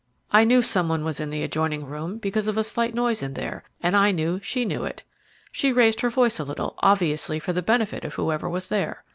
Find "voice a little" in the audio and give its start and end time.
6.09-6.73